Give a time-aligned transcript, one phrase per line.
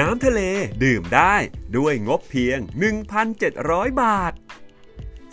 [0.00, 0.40] น้ำทะเล
[0.84, 1.34] ดื่มได้
[1.76, 2.58] ด้วยงบเพียง
[3.30, 4.32] 1,700 บาท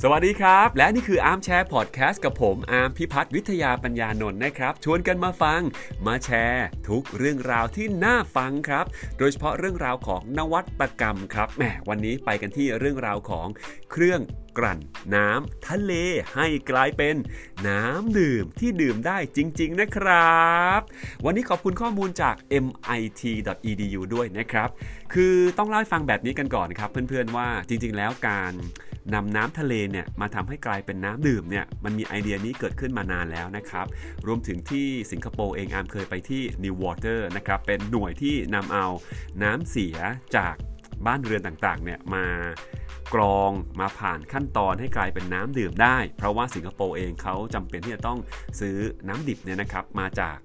[0.02, 5.62] สวัสดีครับ และนี่คือ Armchair Podcast กับผมอาร์มพิพัฒน์วิทยาปัญญานนท์นะครับ ชวนกันมาฟัง
[6.06, 8.86] มาแชร์ ทุกเรื่องราวที่น่าฟังครับ
[9.18, 13.48] โดยเฉพาะเรื่องราวของนวัตกรรมครับแหมวันนี้ไปกันที่เรื่องราวของ
[13.92, 14.20] เครื่อง
[14.58, 14.80] กลั่น
[15.16, 15.94] น้ำทะเล
[16.36, 17.16] ให้กลายเป็น
[17.68, 20.80] น้ำดื่มที่ดื่มได้จริง ๆ นะครับ
[21.26, 24.70] วันนี้ขอบคุณข้อมูลจาก mit.edu ด้วยนะครับ
[25.14, 28.54] คือต้องเล่าให้ฟังแบบนี้กันก่อนครับ เพื่อนๆว่าจริง ๆ แล้วการ
[29.14, 33.86] นำน้ำทะเลเนี่ยมาทำให้กลายเป็นน้ำดื่มเนี่ยมันมีไอเดียนี้เกิดขึ้นมานานแล้วนะครับ
[34.28, 38.88] รวมถึงที่สิงคโปร์เองอามเคยไปที่ New Water นะครับเป็นหน่วยที่นำเอา
[39.44, 39.98] น้ำเสีย
[40.36, 40.56] จาก
[41.08, 42.26] บ้านเรือนต่างๆเนี่ยมา
[43.14, 48.20] กรองมาผ่านขั้นตอนให้กลายเป็นน้ำดื่มได้ เพราะว่าสิงคโปร์เองเขาจำเป็นที่จะต้อง
[48.60, 50.38] ซื้อน้ำดิบเนี่ยนะครับมาจาก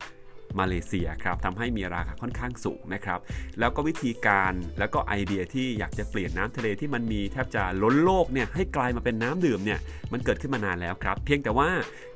[0.58, 3.18] มาเลเซียครับทำให้มีราคาค่อนข้างสูงนะครับ
[3.58, 9.78] แล้วก็วิธีการแล้วก็ไอเดียที่อยากจะเปลี่ยนน้ำทะเลที่มันมีแทบจะล้นโลกเนี่ยให้กลายมาเป็นน้ำดื่มเนี่ย
[10.12, 11.68] มันเกิดขึ้นมานานแล้วครับ เพียงแต่ว่า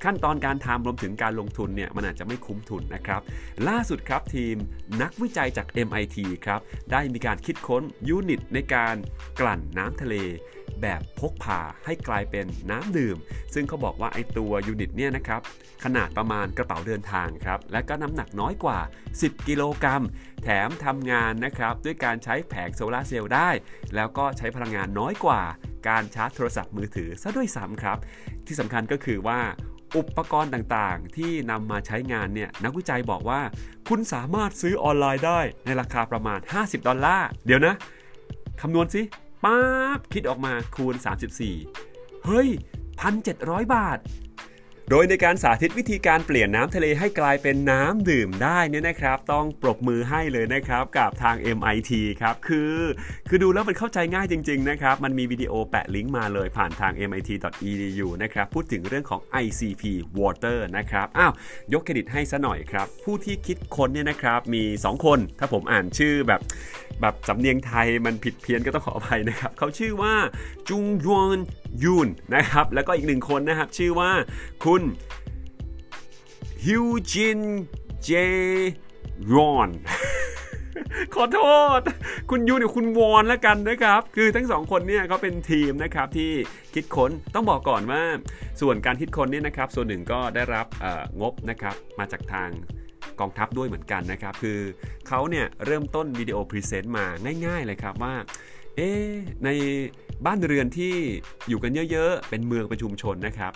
[0.05, 3.20] ขั้นตอนการทำรวมถึงการลงทุนเนี่ยมันอาจจะไม่คุ้มทุนนะครับ
[3.69, 4.56] ล่าสุดครับทีม
[5.03, 6.61] นักวิจัยจาก MIT ครับ
[6.92, 8.94] ได้มีการคิดค้นยูนิตในการ
[9.41, 10.15] กลั่นน้ำทะเล
[10.83, 13.17] แบบพกพาให้กลายเป็นน้ำดื่ม
[13.55, 15.41] ซึ่งเขาบอกว่าไอตัวยูนิตเนี่ยนะครับ
[15.85, 18.79] ขนาดประมาณกระเป๋าเดินทางครับและก็น้ำหนักน้อยกว่า
[19.15, 20.05] 10 กิโลกรัม
[20.43, 23.51] แถมทำงานนะครับด้วยการใช้แผงโซลาร์เซลล์ได้
[23.95, 25.43] แล้วก็ใช้พลังงานน้อยกว่า
[25.89, 27.99] การชาร์จโทรศัพท์มือถือซะด้วยซ้ำครับ
[28.47, 29.41] ที่สำคัญก็คือว่า
[29.97, 33.41] อุปกรณ์ต่างๆ ที่นำมาใช้งานเนี่ยนักวิจัยบอกว่า
[33.89, 37.75] คุณสามารถซื้อออนไลน์ได้ในราคาประมาณ 50 ดอลลาร์ เดี๋ยวนะ
[38.61, 39.03] คำนวณสิ
[39.45, 39.59] ป๊า
[39.99, 40.95] บคิดออกมาคูณ
[41.61, 42.49] 34 เฮ้ย
[43.11, 43.99] 1,700 บาท
[44.93, 52.77] โดยในการสาธิตวิธีการเปลี่ยนน้ำทะเลให้กลายเป็นน้ำดื่มได้เนี่ยนะครับ ต้องปรบมือให้เลยนะครับกับทาง MIT ครับคือ
[53.29, 59.83] คือดูแล้วมันเข้าใจง่ายจริง ๆ นะครับ มันมีวิดีโอแปะลิงก์มาเลยผ่านทาง mit.edu นะครับ พูดถึงเรื่องของ ICP
[60.19, 61.33] Water นะครับ อ้าว
[61.73, 66.41] ยกเครดิตให้ซะหน่อยครับ ผู้ที่คิดค้นเนี่ยนะครับมี 2 คน ถ้าผมอ่านชื่อแบบ
[67.00, 70.15] แบบสำเนียงไทยมันผิดเพี้ยนก็ต้องขออภัยนะครับ เขาชื่อว่า
[70.69, 71.39] จุงยวน
[71.82, 74.10] ยุนนะครับ แล้วก็อีกหนึ่งคนนะครับ ชื่อว่า
[74.64, 74.82] คุณ
[76.64, 77.41] ฮิวจิน
[78.03, 78.10] เจ
[79.32, 79.70] รอน
[81.14, 81.38] ขอโท
[81.78, 81.81] ษ
[82.31, 86.32] คุณยูเนี่ยคุณวอนแล้วกันนะครับ คือทั้งสองคนเนี่ยเขาเป็นทีมนะครับที่
[86.75, 88.02] คิดค้นต้องบอกก่อนว่า
[88.60, 90.66] ส่วนการคิดค้นเนี่ยนะครับ ส่วนหนึ่งก็ได้รับ
[91.20, 92.48] งบนะครับมาจากทาง
[93.20, 94.58] กองทัพด้วยเหมือนกันนะครับ คือ
[95.08, 97.06] เขาเนี่ยเริ่มต้นวิดีโอ present มา
[97.47, 98.14] ง่ายๆเลยครับว่า
[98.76, 98.91] เอ๊
[99.44, 99.48] ใน
[100.26, 100.94] บ้านเรือนที่
[101.48, 103.53] อยู่กันเยอะ ๆ เป็นเมืองเป็นชุมชนนะครับ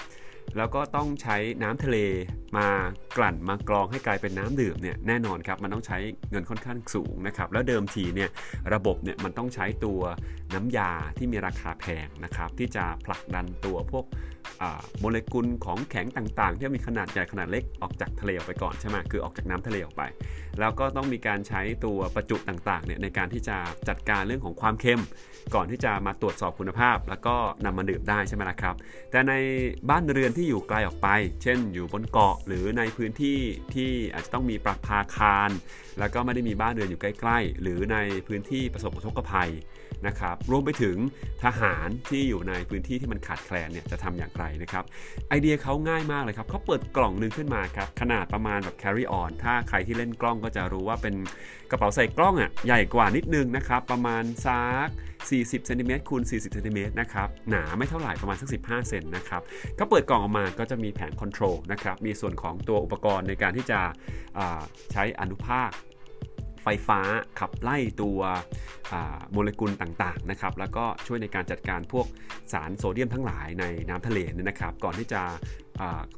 [0.57, 1.97] แล้วก็ต้องใช้น้ำทะเล
[2.59, 2.69] มา
[3.17, 5.99] กลั่นมากรองให้กลายเป็นน้ำดื่มเนี่ยแน่นอนครับมันต้องใช้
[6.31, 8.31] เงินค่อนข้างสูงนะครับแล้วเดิมทีเนี่ย
[8.75, 10.01] ระบบเนี่ยมันต้องใช้ตัว
[10.55, 14.07] น้ำยาที่มีราคาแพงนะครับที่จะผลักดันตัวพวก
[15.01, 20.03] โมเลกุลของแข็งต่างๆ ที่มีขนาดใหญ่ขนาดเล็กออกจากทะเลออกไปก่อนใช่ไหมคือออกจากน้ำทะเลออกไป
[20.61, 23.57] แล้วก็ต้องมีการใช้ตัวประจุต่างๆเนี่ยในการที่จะ
[23.89, 25.03] จัดการเรื่องของความเค็ม
[25.55, 27.35] ก่อนที่จะมาตรวจสอบคุณภาพ แล้วก็
[27.65, 28.75] นำมาดื่มได้ใช่ไหมล่ะครับ
[29.11, 29.33] แต่ใน
[29.91, 31.09] บ้านเรือนที่อยู่ไกลออกไป
[31.43, 33.39] เช่น อยู่บนเกาะหรือในพื้นที่
[33.75, 35.51] ที่อาจจะต้องมีปรับพาคาร
[35.99, 37.97] แล้วก็ไม่ได้มีบ้านเรือนอยู่ใกล้ๆ หรือใน
[38.29, 39.51] พื้นที่ประสบอุทกภัย
[40.07, 40.97] นะครับรวมไปถึง
[41.45, 44.85] ทหารที่อยู่ในพื้นที่ที่มันขาดแคลนเนี่ยจะทำอย่างไรนะครับ
[45.29, 51.15] ไอเดียเขาง่ายมากเลยครับเขาเปิดกล่องนึงขึ้นมาครับขนาดประมาณแบบ carry on ถ้าใครที่เล่นกล้องก็จะรู้ว่าเป็น
[51.71, 54.89] กระเป๋าใส่กล้องอะใหญ่กว่านิดนึงนะครับประมาณซัก
[55.33, 59.43] 40เซนติเมตรคูณ40เซนติเมตรนะครับ หนาไม่เท่าไหร่ประมาณสัก 15 เซนนะครับ
[59.79, 63.81] ก็เปิดกล่องออกมาก็จะมีแผง control นะครับ มีส่วนของตัวอุปกรณ์ในการที่จะ
[64.93, 65.71] ใช้อนุภาค
[66.63, 67.01] ไฟฟ้า
[67.39, 68.21] ขับไล่ตัว
[69.33, 72.07] โมเลกุลต่างๆนะครับแล้วก็ช่วยในการจัดการพวก
[72.53, 75.23] สารโซเดียมทั้งหลายในน้ำทะเลนี่นะครับ ก่อนที่จะ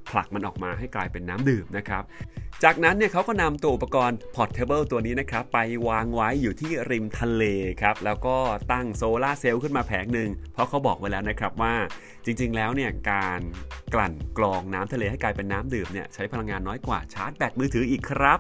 [0.09, 2.05] ผลักมันออกมาให้กลายเป็นน้ำดื่มนะครับ
[2.65, 5.59] จากนั้นเนี่ยเขาก็นำตัวอุปกรณ์ Portable ตัวนี้นะครับ ไป
[5.89, 7.45] วางไว้อยู่ที่ริมทะเล
[7.83, 8.37] ครับ แล้วก็
[8.73, 11.75] ตั้งโซลาเซลล์ขึ้นมาแผงหนึ่ง เพราะเขาบอกไว้แล้วนะครับว่า
[12.25, 13.41] จริงๆแล้วเนี่ยการ
[13.95, 18.39] กลั่นกรองน้ำทะเลให้กลายเป็นน้ำดื่มเนี่ยใช้พลังงานน้อยกว่าชาร์จแบตมือถืออีกครับ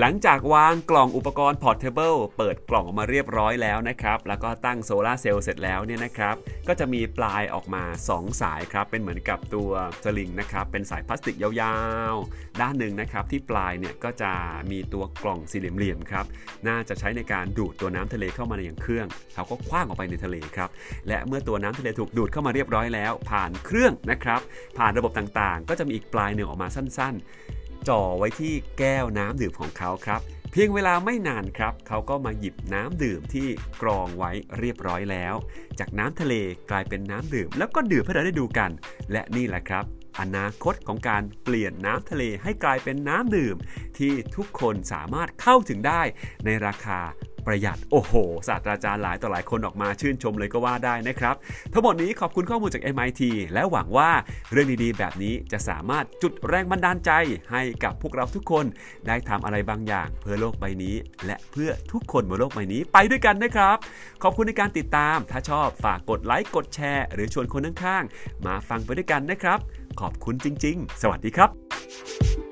[0.00, 6.34] หลังจากวางกล่องอุปกรณ์ Portable เปิดกล่องออกมาเรียบร้อยแล้วนะครับ แล้วก็ตั้งโซลาเซลล์เสร็จแล้วเนี่ยนะครับ
[6.68, 9.70] ก็จะมีปลายออกมา 2 สายครับ เป็นเหมือนกับตัว
[10.04, 11.76] สลิงนะครับ เป็นสายพลาสติกยา
[12.12, 14.32] วๆ ด้านหนึ่งนะครับ ที่ปลายเนี่ยก็จะ
[14.70, 16.26] มีตัวกล่องสี่เหลี่ยมๆครับ
[16.68, 20.70] น่าจะใช้ในการดูดตัวน้ำทะเลเข้ามาในอย่างเครื่อง เขาก็คว้างออกไปในทะเลครับ
[21.08, 24.40] และเมื่อตัวน้ำทะเลถูกดูดเข้ามาเรียบร้อยแล้ว ผ่านเครื่องนะครับ
[24.78, 27.24] ผ่านระบบต่างๆ ก็จะมีอีกปลายหนึ่งออกมาสั้น ๆ
[27.88, 30.20] จ่อไว้ที่แก้วน้ำดื่มของเขาครับ
[30.52, 33.48] เพียงเวลาไม่นานครับ เขาก็มาหยิบน้ำดื่มที่
[33.82, 35.34] กรองไว้เรียบร้อยแล้ว
[35.78, 36.34] จากน้ำทะเล
[36.70, 38.70] กลายเป็นน้ำดื่ม แล้วก็ดื่มให้เราได้ดูกัน
[39.12, 39.84] และนี่แหละครับ
[40.20, 43.56] อนาคตของการเปลี่ยนน้ำทะเลให้กลายเป็นน้ำดื่ม
[43.98, 46.02] ที่ทุกคนสามารถเข้าถึงได้
[46.44, 47.00] ในราคา
[47.48, 48.14] ประหยัด โอ้โห
[48.48, 51.34] ศาสตราจารย์หลายต่อหลายคนออกมาชื่นชมเลยก็ว่าได้นะครับ
[51.72, 53.22] ทั้งหมดนี้ขอบคุณข้อมูลจาก MIT
[53.52, 54.10] และหวังว่า
[54.52, 57.10] เรื่องดีๆ แบบนี้จะสามารถจุดแรงบันดาลใจ
[57.52, 58.64] ให้กับพวกเราทุกคน
[59.06, 60.96] ได้ทำอะไรบางอย่างเพื่อโลกใบนี้
[61.26, 63.76] และเพื่อทุกคนบนโลกใบนี้ไปด้วยกันนะครับ
[64.22, 69.58] ขอบคุณในการติดตาม ถ้าชอบฝากกดไลค์กดแชร์ หรือชวนคนข้างๆมาฟังไปด้วยกันนะครับ
[70.00, 72.47] ขอบคุณจริง ๆ สวัสดีครับ